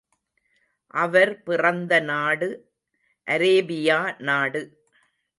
[0.93, 2.49] அவர் பிறந்த நாடு
[3.27, 4.61] அரேபியா நாடு.